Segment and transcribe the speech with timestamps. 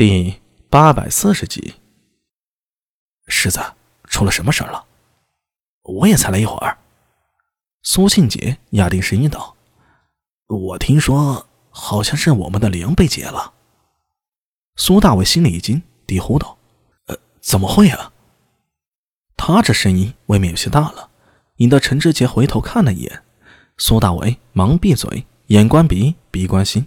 [0.00, 0.40] 第
[0.70, 1.74] 八百四十集，
[3.26, 3.60] 世子
[4.04, 4.86] 出了什么事了？
[5.82, 6.78] 我也才来一会儿。
[7.82, 9.54] 苏庆杰压低声音道
[10.48, 13.52] ：“我听说好像是我们的灵被劫了。”
[14.76, 16.56] 苏大伟心里一惊，低呼道
[17.08, 18.10] ：“呃，怎么会啊？”
[19.36, 21.10] 他这声音未免有些大了，
[21.56, 23.22] 引得陈志杰回头看了一眼。
[23.76, 26.86] 苏大伟忙闭嘴，眼观鼻，鼻观心，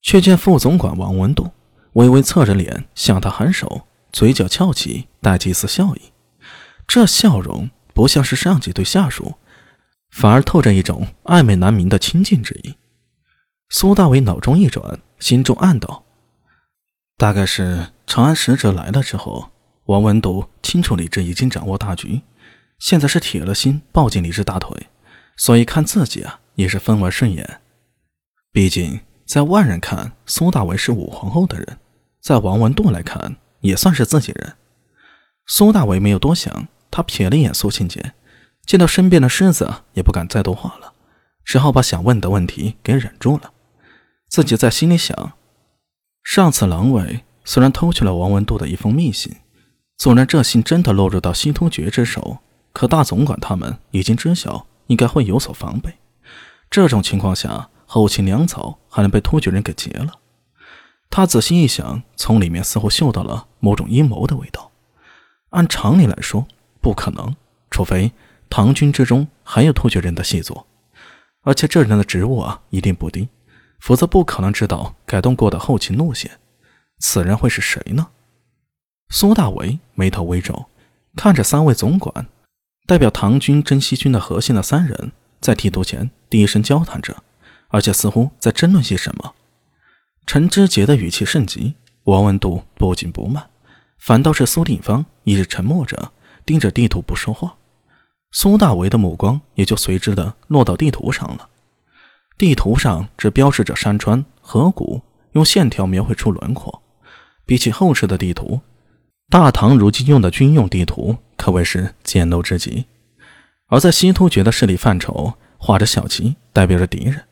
[0.00, 1.48] 却见副总管王文度。
[1.94, 6.12] 微微侧着脸向他颔首，嘴角翘起，带着一丝笑意。
[6.86, 9.34] 这笑容不像是上级对下属，
[10.10, 12.76] 反而透着一种暧昧难明的亲近之意。
[13.68, 16.04] 苏大伟脑中一转，心中暗道：
[17.16, 19.50] 大概是长安使者来了之后，
[19.84, 22.22] 王文读清楚李治已经掌握大局，
[22.78, 24.88] 现在是铁了心抱紧李治大腿，
[25.36, 27.60] 所以看自己啊也是分外顺眼。
[28.50, 31.78] 毕竟在外人看，苏大伟是武皇后的人。
[32.22, 34.54] 在王文度来看，也算是自己人。
[35.44, 38.12] 苏大伟没有多想，他瞥了一眼苏庆杰，
[38.64, 40.92] 见到身边的狮子，也不敢再多话了，
[41.44, 43.52] 只好把想问的问题给忍住了。
[44.28, 45.32] 自己在心里想：
[46.22, 49.34] 上次狼尾虽然偷去了王文度的一封密信，
[49.96, 52.38] 纵然这信真的落入到西突厥之手，
[52.72, 55.98] 可大总管他们已经知晓，应该会有所防备。
[56.70, 60.20] 这种情况下，后勤粮草还能被突厥人给劫了。
[61.14, 64.70] 他仔细一想，从里面似乎嗅到了某种阴谋的味道。
[65.50, 66.46] 按常理来说，
[66.80, 67.36] 不可能，
[67.70, 68.10] 除非
[68.48, 70.66] 唐军之中还有突厥人的细作，
[71.42, 73.28] 而且这人的职务啊一定不低，
[73.78, 76.30] 否则不可能知道改动过的后勤路线。
[77.00, 78.08] 此人会是谁呢？
[79.10, 80.64] 苏大为眉头微皱，
[81.14, 82.26] 看着三位总管，
[82.86, 85.12] 代表唐军征西军的核心的三人，
[85.42, 87.22] 在剃头前低声交谈着，
[87.68, 89.34] 而且似乎在争论些什么。
[90.26, 93.50] 陈知节的语气甚急，王文度不紧不慢，
[93.98, 96.12] 反倒是苏定方一直沉默着，
[96.46, 97.54] 盯着地图不说话。
[98.30, 101.48] 苏大为的目光也就随之的落到地图上了。
[102.38, 105.02] 地图上只标示着山川河谷，
[105.32, 106.82] 用线条描绘出轮廓。
[107.44, 108.60] 比起后世的地图，
[109.28, 112.86] 大唐如今用的军用地图可谓是简陋之极。
[113.66, 117.22] 而在西突厥的势力范畴，画着小旗代表着敌人。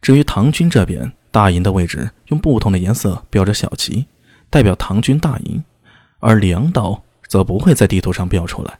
[0.00, 4.06] 至于唐军这边，大营的位置用不同的颜色标着小旗，
[4.48, 5.62] 代表唐军大营，
[6.18, 8.78] 而粮道则不会在地图上标出来。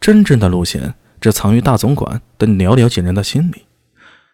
[0.00, 3.64] 真正的路线只藏于大总管等寥寥几人的心里。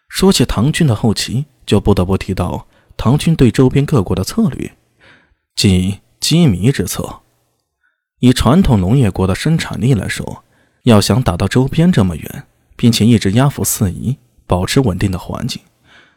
[0.09, 2.67] 说起唐军的后期，就不得不提到
[2.97, 4.71] 唐军对周边各国的策略，
[5.55, 7.21] 即机迷之策。
[8.19, 10.43] 以传统农业国的生产力来说，
[10.83, 12.43] 要想打到周边这么远，
[12.75, 15.59] 并且一直压服四夷，保持稳定的环境。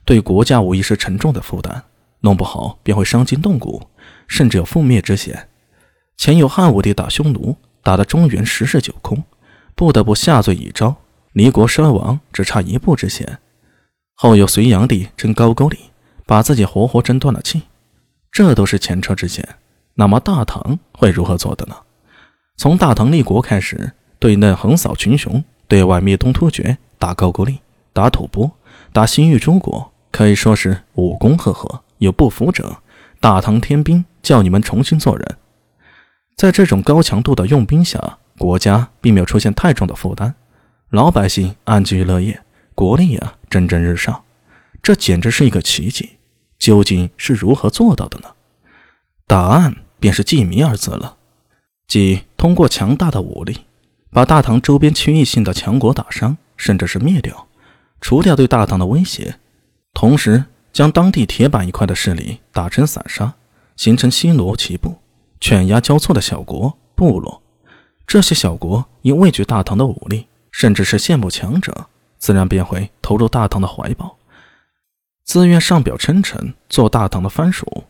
[0.08, 1.82] 对国家无疑是沉重的负担，
[2.20, 3.90] 弄不好便会伤筋动骨，
[4.26, 5.50] 甚至有覆灭之险。
[6.16, 9.22] 前有汉武帝打匈奴，打得中原十室九空，
[9.74, 10.96] 不得不下罪已昭，
[11.34, 13.26] 离国身亡只差一步之险；
[14.14, 15.78] 后有隋炀帝争高句丽，
[16.24, 17.64] 把自己活活争断了气，
[18.32, 19.46] 这都是前车之鉴。
[19.92, 21.76] 那么大唐会如何做的呢？
[22.56, 27.58] 从大唐立国开始，对内横扫群雄，对外灭东突厥，打高句丽，
[27.92, 28.50] 打吐蕃，
[28.90, 29.92] 打西域诸国。
[30.10, 32.78] 可以说是武功赫赫，有不服者，
[33.20, 35.36] 大唐天兵叫你们重新做人。
[36.36, 40.34] 在这种高强度的用兵下，国家并没有出现太重的负担，
[40.90, 42.40] 老百姓安居乐业，
[42.74, 44.22] 国力啊蒸蒸日上，
[44.82, 46.10] 这简直是一个奇迹。
[46.58, 48.30] 究竟是如何做到的呢？
[49.28, 51.16] 答案便是“济民”二字了，
[51.86, 53.58] 即通过强大的武力，
[54.10, 57.46] 把大唐周边区域性的强国打伤，甚至是灭掉，
[58.00, 59.36] 除掉对大唐的威胁。
[60.00, 63.34] 同时，将当地铁板一块的势力打成散沙，
[63.74, 64.96] 形成西罗齐部、
[65.40, 67.42] 犬牙交错的小国部落。
[68.06, 71.86] 这些小国因畏惧大唐的武力，甚至是羡慕强者，
[72.16, 74.16] 自然便会投入大唐的怀抱，
[75.24, 77.82] 自愿上表称臣，做大唐的藩属。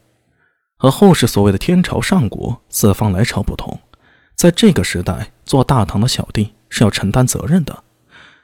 [0.78, 3.78] 和后世所谓的天朝上国四方来朝不同，
[4.34, 7.84] 在这个时代，做大唐的小弟是要承担责任的。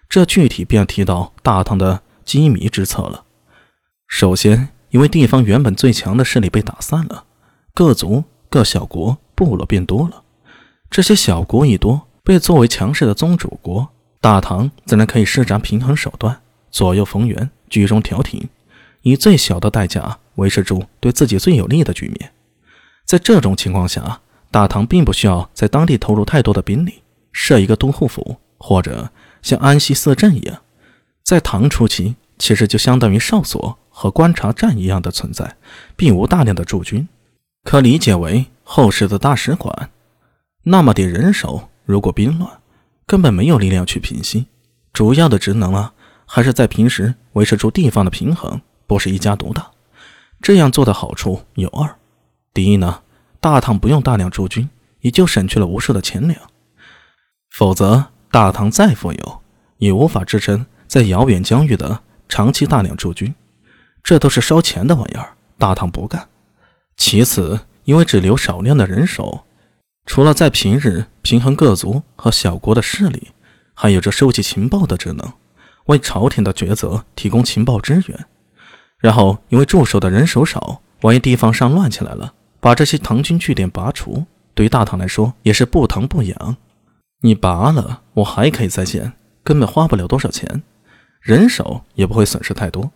[0.07, 3.24] 这具体便提到大唐的机密之策了。
[4.17, 7.25] 首先，因为地方原本最强的势力被打散了，
[7.75, 10.23] 各族、各小国、部落变多了。
[10.89, 13.89] 这些小国一多，被作为强势的宗主国，
[14.21, 16.41] 大唐自然可以施展平衡手段，
[16.71, 18.49] 左右逢源，居中调停，
[19.03, 22.31] 以最小的代价维持住对自己最有利的局面。
[23.05, 24.21] 在这种情况下，
[24.53, 27.03] 大唐并不需要在当地投入太多的兵力，
[27.33, 29.11] 设一个都护府，或者
[29.43, 30.61] 像安西四镇一样，
[31.25, 33.77] 在唐初期其实就相当于哨所。
[33.97, 35.57] 和观察站一样的存在，
[35.95, 37.09] 并无大量的驻军，
[37.63, 39.91] 可理解为后世的大使馆。
[40.65, 42.51] 那么点人手，如果兵乱，
[43.07, 44.47] 根本没有力量去平息。
[44.93, 45.95] 主要的职能啊，
[46.27, 49.71] 还是在平时维持住地方的平衡，不是一家独大。
[50.43, 51.95] 这样做的好处有二：
[52.53, 53.01] 第一呢，
[53.39, 54.69] 大唐不用大量驻军，
[55.03, 56.37] 也就省去了无数的钱粮。
[57.57, 59.43] 否则，大唐再富有，
[59.79, 63.33] 也无法支撑在遥远疆域的长期大量驻军，
[64.05, 65.35] 这都是烧钱的玩意儿。
[65.59, 66.29] 大唐不干。
[66.97, 69.45] 其次，因为只留少量的人手，
[70.07, 73.33] 除了在平日平衡各族和小国的势力。
[73.77, 75.33] 还有着收集情报的职能，
[75.87, 78.27] 为朝廷的抉择提供情报支援。
[78.99, 84.25] 然后，因为驻守的人手少，万一地方上乱起来了，把这些唐军据点拔除，
[84.55, 86.57] 对于大唐来说也是不疼不痒。
[87.23, 90.63] 你拔了，我还可以再建，根本花不了多少钱，
[91.21, 92.93] 人手也不会损失太多。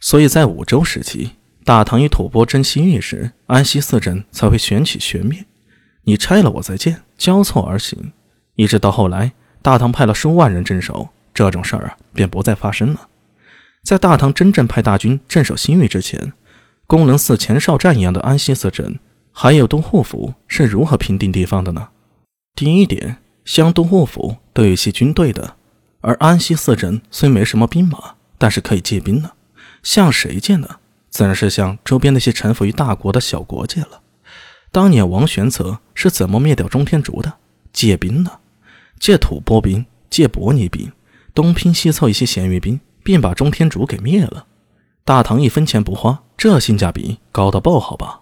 [0.00, 1.32] 所以在武周时期，
[1.64, 5.44] 大唐与吐蕃争西域时，安西四镇才会旋起旋灭。
[6.04, 8.12] 你拆了我再建，交错而行，
[8.56, 9.32] 一直到后来。
[9.62, 13.08] 大唐派了数万人镇守，这种事儿啊便不再发生了。
[13.84, 16.32] 在大唐真正派大军镇守西域之前，
[16.86, 18.98] 功能似前哨站一样的安西四镇，
[19.32, 21.90] 还有都护府是如何平定地方的呢？
[22.54, 25.56] 第一点，像都护府都有些军队的，
[26.00, 29.32] 而安西四镇虽没什么兵马，但是可以借兵呢。
[29.82, 30.76] 向谁借呢？
[31.08, 34.00] 自然是向周边那些臣服于大国的小国借了。
[34.70, 37.34] 当年王玄策是怎么灭掉中天竺的？
[37.72, 38.38] 借兵呢？
[38.98, 40.92] 借吐蕃兵，借伯尼兵，
[41.34, 44.46] 东拼西凑一些咸鱼兵，便把中天竺给灭了。
[45.04, 48.19] 大唐一分钱不花，这性价比高到爆，好吧？